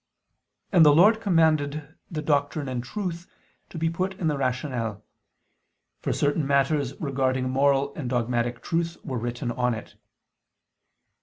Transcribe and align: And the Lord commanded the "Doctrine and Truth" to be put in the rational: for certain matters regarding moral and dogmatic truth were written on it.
And 0.71 0.83
the 0.83 0.95
Lord 0.95 1.21
commanded 1.21 1.93
the 2.09 2.23
"Doctrine 2.23 2.67
and 2.67 2.83
Truth" 2.83 3.27
to 3.69 3.77
be 3.77 3.87
put 3.87 4.15
in 4.15 4.29
the 4.29 4.35
rational: 4.35 5.03
for 5.99 6.11
certain 6.11 6.47
matters 6.47 6.99
regarding 6.99 7.47
moral 7.51 7.93
and 7.93 8.09
dogmatic 8.09 8.63
truth 8.63 8.97
were 9.05 9.19
written 9.19 9.51
on 9.51 9.75
it. 9.75 9.93